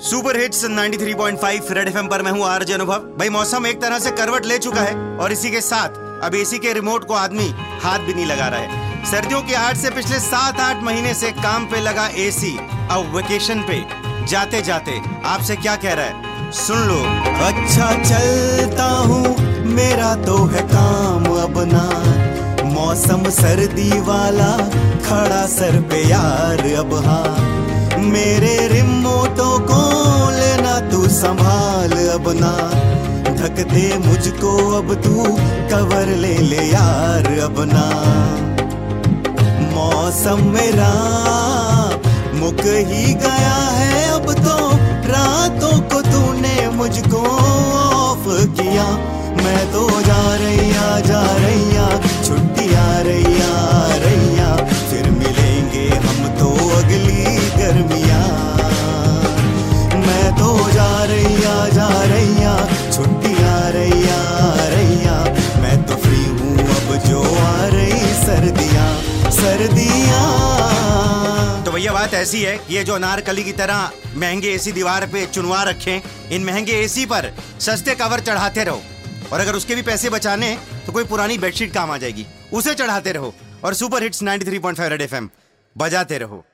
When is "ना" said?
32.36-32.52, 37.70-37.84